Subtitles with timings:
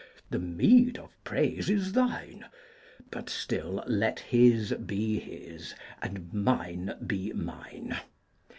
[0.31, 2.45] The meed of praise is thine;
[3.11, 7.95] But still let his be his and mine be mine.